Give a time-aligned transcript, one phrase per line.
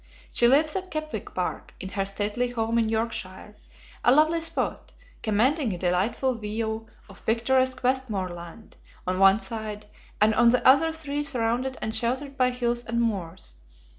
[0.31, 3.53] She lives at Kepwick Park, in her stately home in Yorkshire
[4.03, 9.85] a lovely spot, commanding a delightful view of picturesque Westmoreland on one side
[10.19, 13.57] and on the other three surrounded and sheltered by hills and moors.